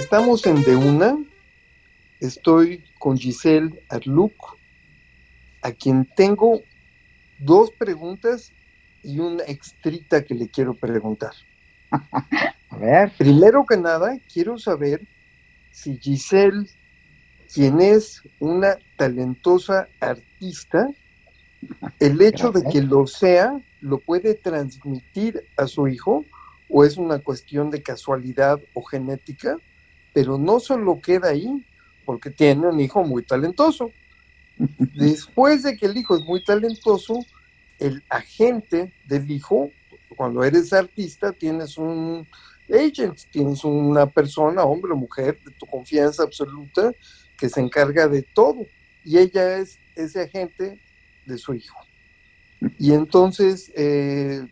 [0.00, 1.18] Estamos en De Una.
[2.20, 4.32] Estoy con Giselle Arluc,
[5.60, 6.62] a quien tengo
[7.38, 8.50] dos preguntas
[9.02, 11.32] y una extrita que le quiero preguntar.
[11.90, 13.12] a ver.
[13.18, 15.02] Primero que nada, quiero saber
[15.70, 16.66] si Giselle,
[17.52, 20.88] quien es una talentosa artista,
[22.00, 26.24] el hecho de que lo sea, lo puede transmitir a su hijo
[26.70, 29.58] o es una cuestión de casualidad o genética,
[30.12, 31.64] pero no solo queda ahí,
[32.04, 33.92] porque tiene un hijo muy talentoso.
[34.78, 37.24] Después de que el hijo es muy talentoso,
[37.78, 39.70] el agente del hijo,
[40.16, 42.26] cuando eres artista, tienes un
[42.68, 46.92] agent, tienes una persona, hombre o mujer, de tu confianza absoluta,
[47.38, 48.66] que se encarga de todo.
[49.04, 50.78] Y ella es ese agente
[51.26, 51.76] de su hijo.
[52.78, 54.46] Y entonces eh,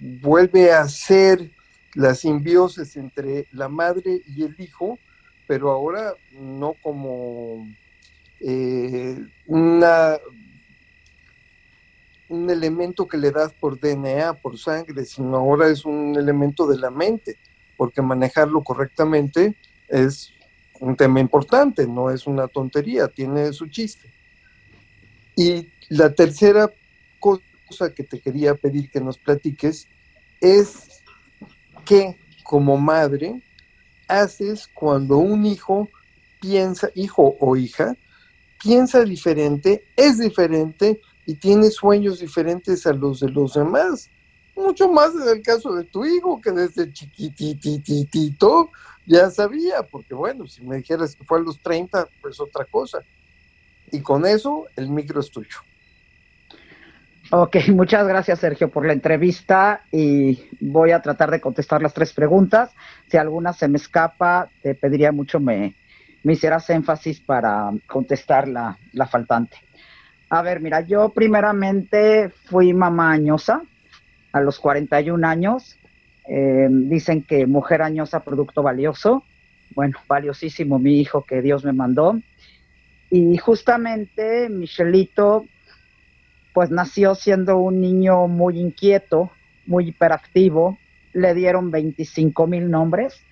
[0.00, 1.50] vuelve a ser
[1.98, 5.00] la simbiosis entre la madre y el hijo,
[5.48, 7.66] pero ahora no como
[8.38, 10.16] eh, una,
[12.28, 16.78] un elemento que le das por DNA, por sangre, sino ahora es un elemento de
[16.78, 17.36] la mente,
[17.76, 19.56] porque manejarlo correctamente
[19.88, 20.30] es
[20.78, 24.08] un tema importante, no es una tontería, tiene su chiste.
[25.34, 26.70] Y la tercera
[27.18, 29.88] cosa que te quería pedir que nos platiques
[30.40, 30.98] es
[31.88, 33.42] qué como madre
[34.06, 35.88] haces cuando un hijo
[36.40, 37.96] piensa, hijo o hija,
[38.62, 44.10] piensa diferente, es diferente y tiene sueños diferentes a los de los demás.
[44.54, 48.70] Mucho más en el caso de tu hijo, que desde chiquitititito
[49.06, 52.98] ya sabía, porque bueno, si me dijeras que fue a los 30, pues otra cosa.
[53.90, 55.58] Y con eso el micro es tuyo.
[57.30, 62.14] Ok, muchas gracias Sergio por la entrevista y voy a tratar de contestar las tres
[62.14, 62.70] preguntas.
[63.10, 65.74] Si alguna se me escapa, te pediría mucho me,
[66.22, 69.58] me hicieras énfasis para contestar la, la faltante.
[70.30, 73.62] A ver, mira, yo primeramente fui mamá añosa
[74.32, 75.76] a los 41 años.
[76.26, 79.22] Eh, dicen que mujer añosa, producto valioso.
[79.74, 82.18] Bueno, valiosísimo mi hijo que Dios me mandó.
[83.10, 85.46] Y justamente Michelito,
[86.58, 89.30] pues nació siendo un niño muy inquieto,
[89.66, 90.76] muy hiperactivo.
[91.12, 93.22] Le dieron 25 mil nombres.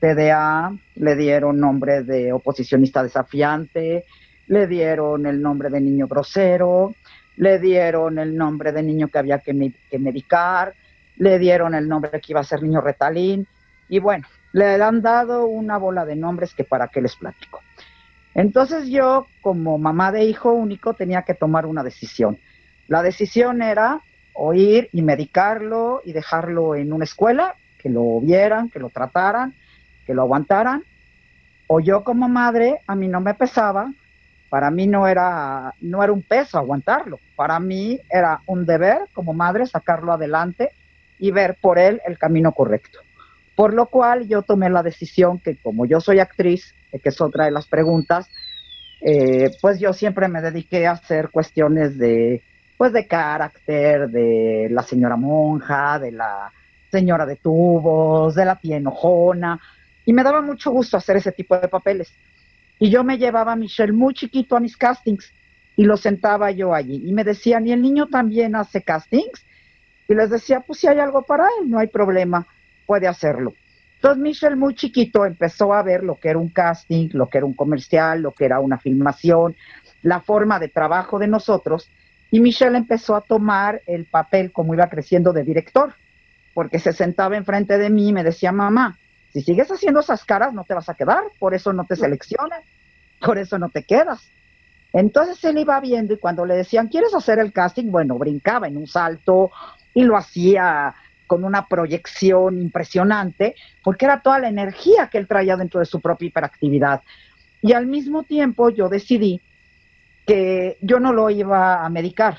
[0.00, 4.06] TDA, le dieron nombre de oposicionista desafiante,
[4.46, 6.94] le dieron el nombre de niño grosero,
[7.36, 10.72] le dieron el nombre de niño que había que, que medicar,
[11.18, 13.46] le dieron el nombre que iba a ser niño retalín,
[13.90, 17.60] y bueno, le han dado una bola de nombres que para qué les platico.
[18.34, 22.38] Entonces yo, como mamá de hijo único, tenía que tomar una decisión.
[22.92, 24.02] La decisión era
[24.34, 29.54] oír y medicarlo y dejarlo en una escuela, que lo vieran, que lo trataran,
[30.04, 30.82] que lo aguantaran.
[31.68, 33.90] O yo como madre, a mí no me pesaba,
[34.50, 39.32] para mí no era, no era un peso aguantarlo, para mí era un deber como
[39.32, 40.72] madre sacarlo adelante
[41.18, 42.98] y ver por él el camino correcto.
[43.56, 47.46] Por lo cual yo tomé la decisión que como yo soy actriz, que es otra
[47.46, 48.28] de las preguntas,
[49.00, 52.42] eh, pues yo siempre me dediqué a hacer cuestiones de,
[52.82, 56.50] pues de carácter, de la señora monja, de la
[56.90, 59.60] señora de tubos, de la tía enojona,
[60.04, 62.12] y me daba mucho gusto hacer ese tipo de papeles.
[62.80, 65.32] Y yo me llevaba a Michelle muy chiquito a mis castings
[65.76, 67.00] y lo sentaba yo allí.
[67.06, 69.46] Y me decían, ¿y el niño también hace castings?
[70.08, 72.48] Y les decía, pues si hay algo para él, no hay problema,
[72.84, 73.54] puede hacerlo.
[73.94, 77.46] Entonces Michelle muy chiquito empezó a ver lo que era un casting, lo que era
[77.46, 79.54] un comercial, lo que era una filmación,
[80.02, 81.88] la forma de trabajo de nosotros.
[82.32, 85.92] Y Michelle empezó a tomar el papel como iba creciendo de director,
[86.54, 88.98] porque se sentaba enfrente de mí y me decía, mamá,
[89.34, 92.62] si sigues haciendo esas caras no te vas a quedar, por eso no te seleccionan,
[93.20, 94.26] por eso no te quedas.
[94.94, 97.90] Entonces él iba viendo y cuando le decían, ¿quieres hacer el casting?
[97.90, 99.50] Bueno, brincaba en un salto
[99.92, 100.94] y lo hacía
[101.26, 106.00] con una proyección impresionante, porque era toda la energía que él traía dentro de su
[106.00, 107.02] propia hiperactividad.
[107.60, 109.42] Y al mismo tiempo yo decidí
[110.26, 112.36] que yo no lo iba a medicar.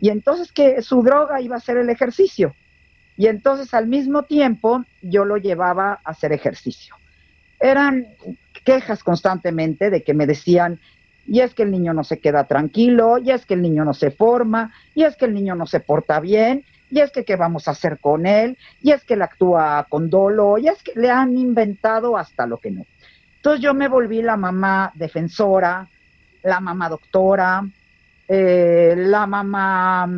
[0.00, 2.54] Y entonces que su droga iba a ser el ejercicio.
[3.16, 6.96] Y entonces al mismo tiempo yo lo llevaba a hacer ejercicio.
[7.60, 8.06] Eran
[8.64, 10.80] quejas constantemente de que me decían,
[11.26, 13.94] y es que el niño no se queda tranquilo, y es que el niño no
[13.94, 17.36] se forma, y es que el niño no se porta bien, y es que qué
[17.36, 20.92] vamos a hacer con él, y es que él actúa con dolo, y es que
[20.96, 22.84] le han inventado hasta lo que no.
[23.36, 25.88] Entonces yo me volví la mamá defensora,
[26.44, 27.66] la mamá doctora,
[28.28, 30.08] eh, la mamá,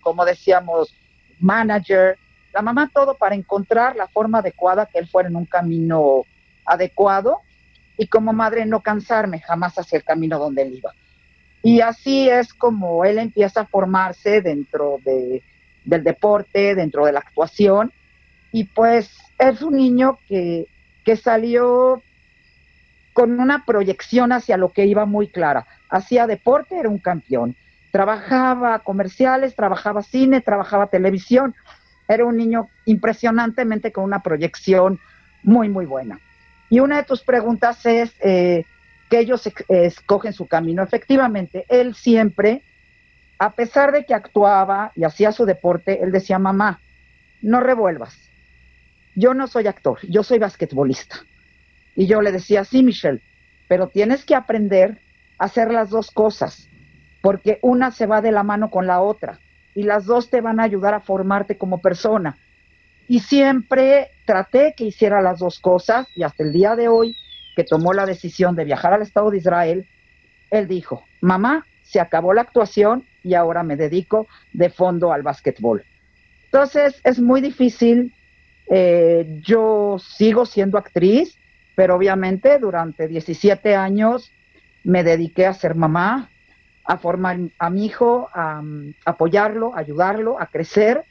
[0.00, 0.94] como decíamos,
[1.40, 2.18] manager,
[2.52, 6.24] la mamá todo para encontrar la forma adecuada que él fuera en un camino
[6.64, 7.40] adecuado
[7.96, 10.92] y como madre no cansarme jamás hacia el camino donde él iba.
[11.62, 15.42] Y así es como él empieza a formarse dentro de,
[15.84, 17.92] del deporte, dentro de la actuación.
[18.52, 20.66] Y pues es un niño que,
[21.04, 22.02] que salió
[23.16, 25.66] con una proyección hacia lo que iba muy clara.
[25.88, 27.56] Hacía deporte, era un campeón.
[27.90, 31.54] Trabajaba comerciales, trabajaba cine, trabajaba televisión.
[32.08, 35.00] Era un niño impresionantemente con una proyección
[35.42, 36.20] muy, muy buena.
[36.68, 38.66] Y una de tus preguntas es eh,
[39.08, 40.82] que ellos escogen su camino.
[40.82, 42.60] Efectivamente, él siempre,
[43.38, 46.80] a pesar de que actuaba y hacía su deporte, él decía, mamá,
[47.40, 48.14] no revuelvas.
[49.14, 51.16] Yo no soy actor, yo soy basquetbolista.
[51.96, 53.22] Y yo le decía, sí, Michelle,
[53.68, 54.98] pero tienes que aprender
[55.38, 56.68] a hacer las dos cosas,
[57.22, 59.40] porque una se va de la mano con la otra
[59.74, 62.36] y las dos te van a ayudar a formarte como persona.
[63.08, 67.16] Y siempre traté que hiciera las dos cosas y hasta el día de hoy
[67.54, 69.86] que tomó la decisión de viajar al Estado de Israel,
[70.50, 75.84] él dijo, mamá, se acabó la actuación y ahora me dedico de fondo al básquetbol.
[76.46, 78.12] Entonces es muy difícil,
[78.70, 81.36] eh, yo sigo siendo actriz,
[81.76, 84.32] pero obviamente durante 17 años
[84.82, 86.30] me dediqué a ser mamá,
[86.84, 88.62] a formar a mi hijo, a,
[89.04, 91.04] apoyarlo, a ayudarlo, a crecer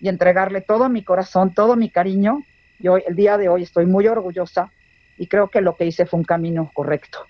[0.00, 2.44] y entregarle todo mi corazón, todo mi cariño.
[2.78, 4.70] Y hoy, el día de hoy estoy muy orgullosa
[5.16, 7.26] y creo que lo que hice fue un camino correcto,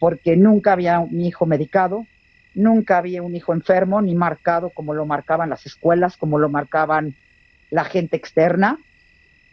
[0.00, 2.06] porque nunca había un hijo medicado,
[2.54, 7.14] nunca había un hijo enfermo ni marcado como lo marcaban las escuelas, como lo marcaban
[7.70, 8.78] la gente externa,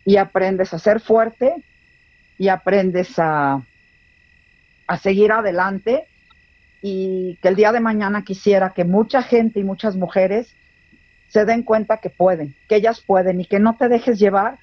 [0.05, 1.55] y aprendes a ser fuerte,
[2.37, 3.61] y aprendes a,
[4.87, 6.07] a seguir adelante
[6.81, 10.53] y que el día de mañana quisiera que mucha gente y muchas mujeres
[11.29, 14.59] se den cuenta que pueden, que ellas pueden y que no te dejes llevar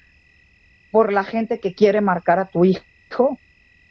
[0.91, 3.39] por la gente que quiere marcar a tu hijo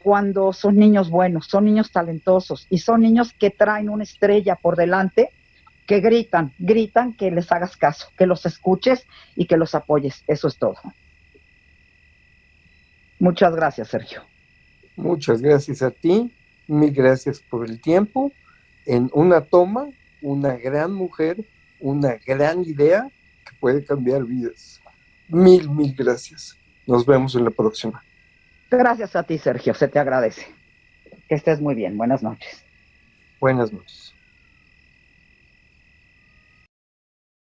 [0.01, 4.75] cuando son niños buenos, son niños talentosos y son niños que traen una estrella por
[4.75, 5.29] delante,
[5.85, 9.05] que gritan, gritan que les hagas caso, que los escuches
[9.35, 10.23] y que los apoyes.
[10.27, 10.77] Eso es todo.
[13.21, 14.23] Muchas gracias, Sergio.
[14.95, 16.33] Muchas gracias a ti,
[16.67, 18.31] mil gracias por el tiempo.
[18.87, 19.85] En una toma,
[20.23, 21.37] una gran mujer,
[21.79, 23.07] una gran idea
[23.45, 24.81] que puede cambiar vidas.
[25.27, 26.57] Mil, mil gracias.
[26.87, 28.03] Nos vemos en la próxima.
[28.71, 30.47] Gracias a ti, Sergio, se te agradece.
[31.29, 31.95] Que estés muy bien.
[31.97, 32.65] Buenas noches.
[33.39, 34.10] Buenas noches.